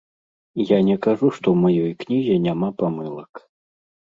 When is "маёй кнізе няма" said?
1.67-2.71